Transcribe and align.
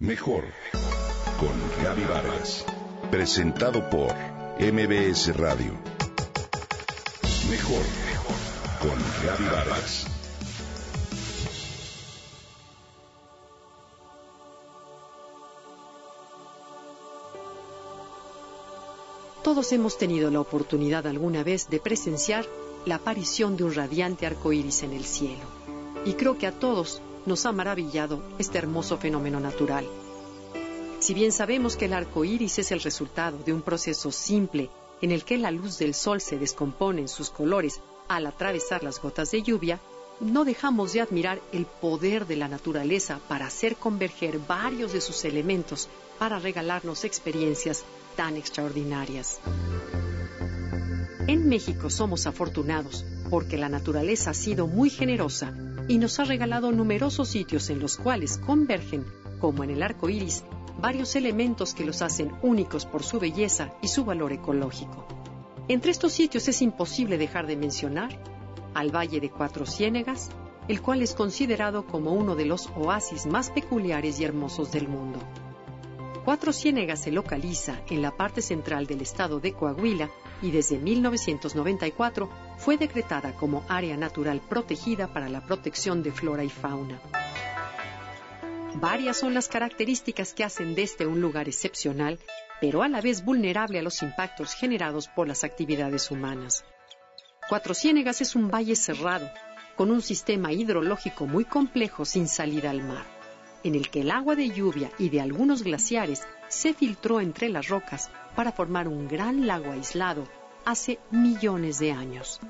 Mejor 0.00 0.44
con 1.40 1.82
Gaby 1.82 2.04
Vargas. 2.04 2.64
Presentado 3.10 3.90
por 3.90 4.14
MBS 4.60 5.36
Radio. 5.36 5.72
Mejor 7.50 7.82
con 8.80 8.96
Gaby 9.26 9.44
Vargas. 9.50 10.06
Todos 19.42 19.72
hemos 19.72 19.98
tenido 19.98 20.30
la 20.30 20.38
oportunidad 20.38 21.08
alguna 21.08 21.42
vez 21.42 21.68
de 21.70 21.80
presenciar 21.80 22.46
la 22.86 22.94
aparición 22.94 23.56
de 23.56 23.64
un 23.64 23.74
radiante 23.74 24.26
arco 24.26 24.52
iris 24.52 24.84
en 24.84 24.92
el 24.92 25.04
cielo. 25.04 25.42
Y 26.04 26.12
creo 26.12 26.38
que 26.38 26.46
a 26.46 26.52
todos 26.52 27.02
nos 27.28 27.46
ha 27.46 27.52
maravillado 27.52 28.22
este 28.38 28.58
hermoso 28.58 28.96
fenómeno 28.96 29.38
natural. 29.38 29.86
Si 30.98 31.14
bien 31.14 31.30
sabemos 31.30 31.76
que 31.76 31.84
el 31.84 31.92
arco 31.92 32.24
iris 32.24 32.58
es 32.58 32.72
el 32.72 32.80
resultado 32.80 33.38
de 33.38 33.52
un 33.52 33.62
proceso 33.62 34.10
simple 34.10 34.70
en 35.00 35.12
el 35.12 35.24
que 35.24 35.38
la 35.38 35.52
luz 35.52 35.78
del 35.78 35.94
sol 35.94 36.20
se 36.20 36.38
descompone 36.38 37.02
en 37.02 37.08
sus 37.08 37.30
colores 37.30 37.80
al 38.08 38.26
atravesar 38.26 38.82
las 38.82 39.00
gotas 39.00 39.30
de 39.30 39.42
lluvia, 39.42 39.78
no 40.20 40.44
dejamos 40.44 40.94
de 40.94 41.02
admirar 41.02 41.40
el 41.52 41.66
poder 41.66 42.26
de 42.26 42.34
la 42.34 42.48
naturaleza 42.48 43.20
para 43.28 43.46
hacer 43.46 43.76
converger 43.76 44.40
varios 44.40 44.92
de 44.92 45.00
sus 45.00 45.24
elementos 45.24 45.88
para 46.18 46.40
regalarnos 46.40 47.04
experiencias 47.04 47.84
tan 48.16 48.36
extraordinarias. 48.36 49.38
En 51.28 51.48
México 51.48 51.90
somos 51.90 52.26
afortunados 52.26 53.04
porque 53.30 53.58
la 53.58 53.68
naturaleza 53.68 54.30
ha 54.30 54.34
sido 54.34 54.66
muy 54.66 54.90
generosa 54.90 55.52
y 55.88 55.98
nos 55.98 56.20
ha 56.20 56.24
regalado 56.24 56.70
numerosos 56.70 57.28
sitios 57.28 57.70
en 57.70 57.80
los 57.80 57.96
cuales 57.96 58.38
convergen, 58.38 59.06
como 59.40 59.64
en 59.64 59.70
el 59.70 59.82
arco 59.82 60.08
iris, 60.08 60.44
varios 60.80 61.16
elementos 61.16 61.74
que 61.74 61.84
los 61.84 62.02
hacen 62.02 62.30
únicos 62.42 62.86
por 62.86 63.02
su 63.02 63.18
belleza 63.18 63.72
y 63.82 63.88
su 63.88 64.04
valor 64.04 64.32
ecológico. 64.32 65.06
Entre 65.66 65.90
estos 65.90 66.12
sitios 66.12 66.46
es 66.48 66.62
imposible 66.62 67.18
dejar 67.18 67.46
de 67.46 67.56
mencionar 67.56 68.22
al 68.74 68.94
Valle 68.94 69.20
de 69.20 69.30
Cuatro 69.30 69.66
Ciénegas, 69.66 70.30
el 70.68 70.82
cual 70.82 71.02
es 71.02 71.14
considerado 71.14 71.86
como 71.86 72.12
uno 72.12 72.36
de 72.36 72.44
los 72.44 72.68
oasis 72.76 73.26
más 73.26 73.50
peculiares 73.50 74.20
y 74.20 74.24
hermosos 74.24 74.70
del 74.70 74.88
mundo. 74.88 75.18
Cuatro 76.24 76.52
Ciénegas 76.52 77.00
se 77.00 77.10
localiza 77.10 77.80
en 77.88 78.02
la 78.02 78.14
parte 78.14 78.42
central 78.42 78.86
del 78.86 79.00
estado 79.00 79.40
de 79.40 79.54
Coahuila 79.54 80.10
y 80.42 80.50
desde 80.50 80.78
1994 80.78 82.28
fue 82.58 82.76
decretada 82.76 83.32
como 83.32 83.64
área 83.68 83.96
natural 83.96 84.40
protegida 84.40 85.06
para 85.06 85.28
la 85.28 85.40
protección 85.40 86.02
de 86.02 86.12
flora 86.12 86.44
y 86.44 86.50
fauna. 86.50 87.00
Varias 88.74 89.16
son 89.16 89.32
las 89.32 89.48
características 89.48 90.34
que 90.34 90.44
hacen 90.44 90.74
de 90.74 90.82
este 90.82 91.06
un 91.06 91.20
lugar 91.20 91.48
excepcional, 91.48 92.18
pero 92.60 92.82
a 92.82 92.88
la 92.88 93.00
vez 93.00 93.24
vulnerable 93.24 93.78
a 93.78 93.82
los 93.82 94.02
impactos 94.02 94.54
generados 94.54 95.08
por 95.08 95.26
las 95.26 95.44
actividades 95.44 96.10
humanas. 96.10 96.64
Cuatro 97.48 97.74
Ciénegas 97.74 98.20
es 98.20 98.34
un 98.34 98.50
valle 98.50 98.76
cerrado, 98.76 99.30
con 99.76 99.90
un 99.90 100.02
sistema 100.02 100.52
hidrológico 100.52 101.26
muy 101.26 101.44
complejo 101.44 102.04
sin 102.04 102.28
salida 102.28 102.70
al 102.70 102.82
mar, 102.82 103.06
en 103.62 103.74
el 103.74 103.88
que 103.90 104.02
el 104.02 104.10
agua 104.10 104.34
de 104.34 104.50
lluvia 104.50 104.90
y 104.98 105.08
de 105.08 105.20
algunos 105.20 105.62
glaciares 105.62 106.26
se 106.48 106.74
filtró 106.74 107.20
entre 107.20 107.48
las 107.48 107.68
rocas 107.68 108.10
para 108.34 108.52
formar 108.52 108.88
un 108.88 109.08
gran 109.08 109.46
lago 109.46 109.70
aislado 109.72 110.28
hace 110.64 110.98
millones 111.10 111.78
de 111.78 111.92
años, 111.92 112.40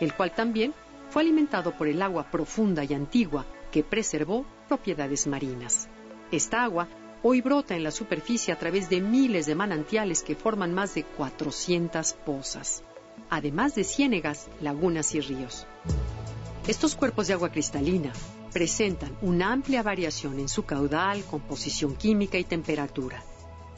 el 0.00 0.14
cual 0.14 0.34
también 0.34 0.74
fue 1.10 1.22
alimentado 1.22 1.76
por 1.76 1.88
el 1.88 2.00
agua 2.00 2.30
profunda 2.30 2.84
y 2.84 2.94
antigua 2.94 3.44
que 3.70 3.82
preservó 3.82 4.44
propiedades 4.68 5.26
marinas. 5.26 5.88
Esta 6.30 6.64
agua 6.64 6.88
hoy 7.22 7.40
brota 7.40 7.76
en 7.76 7.84
la 7.84 7.90
superficie 7.90 8.52
a 8.52 8.58
través 8.58 8.88
de 8.88 9.00
miles 9.00 9.46
de 9.46 9.54
manantiales 9.54 10.22
que 10.22 10.34
forman 10.34 10.72
más 10.72 10.94
de 10.94 11.04
400 11.04 12.14
pozas, 12.24 12.82
además 13.30 13.74
de 13.74 13.84
ciénegas, 13.84 14.48
lagunas 14.60 15.14
y 15.14 15.20
ríos. 15.20 15.66
Estos 16.66 16.94
cuerpos 16.94 17.26
de 17.26 17.34
agua 17.34 17.50
cristalina 17.50 18.12
presentan 18.52 19.16
una 19.22 19.52
amplia 19.52 19.82
variación 19.82 20.38
en 20.38 20.48
su 20.48 20.64
caudal, 20.64 21.24
composición 21.24 21.96
química 21.96 22.38
y 22.38 22.44
temperatura, 22.44 23.22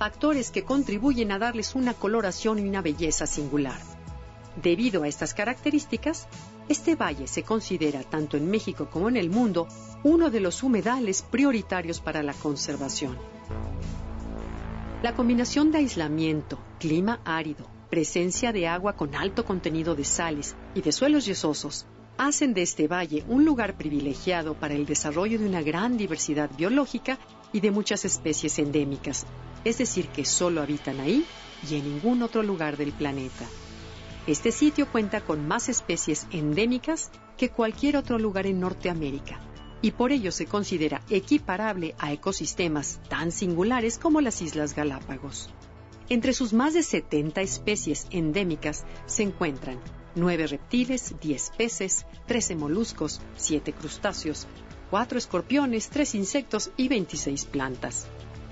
factores 0.00 0.50
que 0.50 0.64
contribuyen 0.64 1.30
a 1.30 1.38
darles 1.38 1.74
una 1.74 1.92
coloración 1.92 2.58
y 2.58 2.62
una 2.66 2.80
belleza 2.80 3.26
singular. 3.26 3.78
Debido 4.56 5.02
a 5.02 5.08
estas 5.08 5.34
características, 5.34 6.26
este 6.70 6.94
valle 6.94 7.26
se 7.26 7.42
considera 7.42 8.02
tanto 8.02 8.38
en 8.38 8.50
México 8.50 8.88
como 8.90 9.10
en 9.10 9.18
el 9.18 9.28
mundo 9.28 9.68
uno 10.02 10.30
de 10.30 10.40
los 10.40 10.62
humedales 10.62 11.20
prioritarios 11.20 12.00
para 12.00 12.22
la 12.22 12.32
conservación. 12.32 13.18
La 15.02 15.14
combinación 15.14 15.70
de 15.70 15.78
aislamiento, 15.80 16.58
clima 16.78 17.20
árido, 17.26 17.68
presencia 17.90 18.54
de 18.54 18.68
agua 18.68 18.94
con 18.94 19.14
alto 19.14 19.44
contenido 19.44 19.94
de 19.94 20.06
sales 20.06 20.56
y 20.74 20.80
de 20.80 20.92
suelos 20.92 21.26
yesosos 21.26 21.84
hacen 22.16 22.54
de 22.54 22.62
este 22.62 22.88
valle 22.88 23.22
un 23.28 23.44
lugar 23.44 23.76
privilegiado 23.76 24.54
para 24.54 24.72
el 24.72 24.86
desarrollo 24.86 25.38
de 25.38 25.46
una 25.46 25.60
gran 25.60 25.98
diversidad 25.98 26.48
biológica 26.56 27.18
y 27.52 27.60
de 27.60 27.70
muchas 27.70 28.06
especies 28.06 28.58
endémicas, 28.58 29.26
es 29.64 29.78
decir, 29.78 30.08
que 30.08 30.24
solo 30.24 30.62
habitan 30.62 31.00
ahí 31.00 31.24
y 31.68 31.76
en 31.76 31.84
ningún 31.84 32.22
otro 32.22 32.42
lugar 32.42 32.76
del 32.76 32.92
planeta. 32.92 33.46
Este 34.26 34.52
sitio 34.52 34.90
cuenta 34.90 35.22
con 35.22 35.46
más 35.46 35.68
especies 35.68 36.26
endémicas 36.30 37.10
que 37.36 37.48
cualquier 37.48 37.96
otro 37.96 38.18
lugar 38.18 38.46
en 38.46 38.60
Norteamérica 38.60 39.40
y 39.82 39.92
por 39.92 40.12
ello 40.12 40.30
se 40.30 40.46
considera 40.46 41.02
equiparable 41.08 41.94
a 41.98 42.12
ecosistemas 42.12 43.00
tan 43.08 43.32
singulares 43.32 43.98
como 43.98 44.20
las 44.20 44.42
Islas 44.42 44.74
Galápagos. 44.74 45.48
Entre 46.08 46.32
sus 46.32 46.52
más 46.52 46.74
de 46.74 46.82
70 46.82 47.40
especies 47.40 48.06
endémicas 48.10 48.84
se 49.06 49.22
encuentran 49.22 49.78
9 50.16 50.48
reptiles, 50.48 51.14
10 51.20 51.52
peces, 51.56 52.04
13 52.26 52.56
moluscos, 52.56 53.20
7 53.36 53.72
crustáceos, 53.72 54.46
4 54.90 55.18
escorpiones, 55.18 55.88
3 55.88 56.16
insectos 56.16 56.72
y 56.76 56.88
26 56.88 57.44
plantas. 57.46 58.06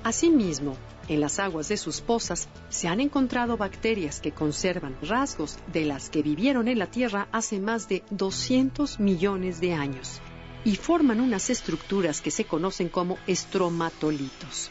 Asimismo, 0.09 0.75
en 1.09 1.21
las 1.21 1.39
aguas 1.39 1.69
de 1.69 1.77
sus 1.77 2.01
pozas 2.01 2.49
se 2.71 2.89
han 2.89 2.99
encontrado 2.99 3.59
bacterias 3.59 4.21
que 4.23 4.33
conservan 4.33 4.97
rasgos 5.03 5.59
de 5.71 5.85
las 5.85 6.09
que 6.09 6.23
vivieron 6.23 6.67
en 6.67 6.79
la 6.79 6.87
Tierra 6.87 7.29
hace 7.31 7.61
más 7.61 7.91
de 7.91 8.03
200 8.09 9.01
millones 9.01 9.61
de 9.61 9.75
años 9.75 10.23
y 10.65 10.77
forman 10.77 11.21
unas 11.21 11.51
estructuras 11.51 12.23
que 12.23 12.31
se 12.31 12.47
conocen 12.47 12.89
como 12.89 13.19
estromatolitos. 13.27 14.71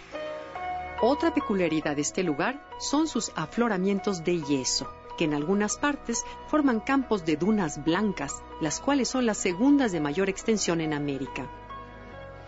Otra 1.03 1.31
peculiaridad 1.35 1.97
de 1.97 2.01
este 2.01 2.23
lugar 2.23 2.67
son 2.79 3.07
sus 3.07 3.31
afloramientos 3.35 4.23
de 4.23 4.41
yeso, 4.41 4.91
que 5.19 5.25
en 5.25 5.35
algunas 5.35 5.77
partes 5.77 6.25
forman 6.47 6.79
campos 6.79 7.25
de 7.25 7.35
dunas 7.35 7.83
blancas, 7.85 8.41
las 8.59 8.79
cuales 8.79 9.07
son 9.07 9.27
las 9.27 9.37
segundas 9.37 9.91
de 9.91 10.01
mayor 10.01 10.29
extensión 10.29 10.81
en 10.81 10.95
América. 10.95 11.47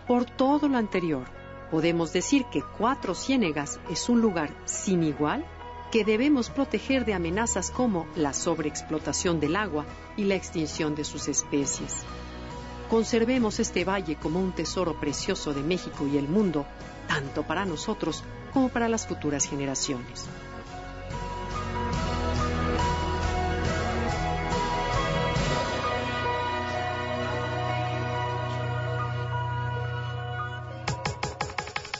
Por 0.08 0.24
todo 0.24 0.66
lo 0.66 0.76
anterior, 0.76 1.38
Podemos 1.70 2.12
decir 2.12 2.46
que 2.46 2.62
Cuatro 2.62 3.14
Ciénegas 3.14 3.78
es 3.90 4.08
un 4.08 4.20
lugar 4.20 4.50
sin 4.64 5.02
igual 5.02 5.44
que 5.90 6.04
debemos 6.04 6.50
proteger 6.50 7.04
de 7.04 7.14
amenazas 7.14 7.70
como 7.70 8.06
la 8.16 8.32
sobreexplotación 8.32 9.40
del 9.40 9.56
agua 9.56 9.86
y 10.16 10.24
la 10.24 10.34
extinción 10.34 10.94
de 10.94 11.04
sus 11.04 11.28
especies. 11.28 12.04
Conservemos 12.88 13.60
este 13.60 13.84
valle 13.84 14.16
como 14.16 14.40
un 14.40 14.52
tesoro 14.52 14.98
precioso 14.98 15.54
de 15.54 15.62
México 15.62 16.06
y 16.06 16.16
el 16.18 16.28
mundo, 16.28 16.66
tanto 17.06 17.44
para 17.44 17.64
nosotros 17.64 18.24
como 18.52 18.68
para 18.68 18.88
las 18.88 19.06
futuras 19.06 19.46
generaciones. 19.46 20.26